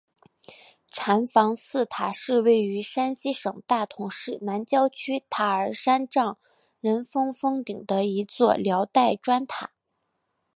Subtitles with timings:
[0.87, 6.39] 禅房寺塔是位于山西省大同市南郊区塔儿山丈
[6.79, 9.71] 人峰峰顶的一座辽代砖塔。